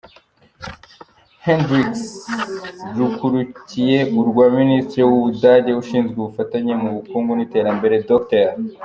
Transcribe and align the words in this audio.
Hendricks 1.45 2.01
rukurikiye 2.97 3.97
urwa 4.19 4.45
Minisitiri 4.57 5.03
w’u 5.05 5.19
Budage 5.23 5.71
ushinzwe 5.81 6.15
ubufatanye 6.19 6.73
mu 6.81 6.89
bukungu 6.95 7.31
n’iterambere, 7.35 7.95
Dr. 8.09 8.47